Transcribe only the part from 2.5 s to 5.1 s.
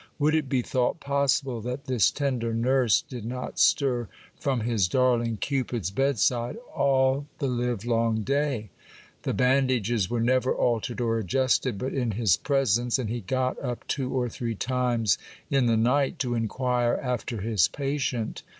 nurse did not stir from his